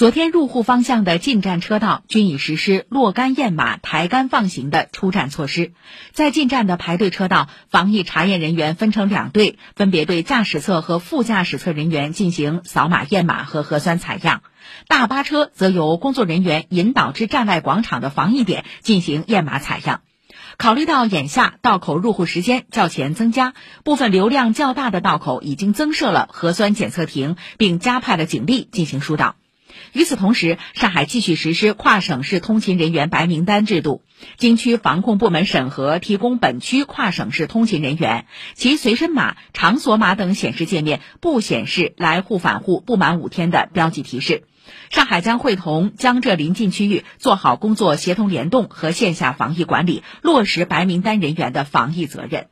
[0.00, 5.74] 昨天入户方向的进站车道均已实施落杆验码、抬杆放行的出站措施。
[6.12, 14.40] 在进站的排队车道，防疫查验人员分成两队，分别对驾驶侧和副驾驶侧人员进行扫码验码和核酸采样。
[14.88, 20.00] 大巴车则由工作人员引导至站外广场的防疫点进行验码采样。
[20.56, 23.52] 考虑到眼下道口入户时间较前增加，
[23.84, 29.36] 部分流量较大的道口已经增设了核酸检测亭，并加派了警力进行疏导。
[29.92, 34.02] 与此同时，上海继续实施跨省市通勤人员白名单制度，
[34.36, 44.44] 经区防控部门审核，提供本区跨省市通勤人员其随身码、场所码等显示界面不显示来沪返沪不满五天的标记提示。
[44.90, 52.46] 上海将会同江浙邻近区域做好工作协同联动和线下防疫管理，落实白名单人员的防疫责任。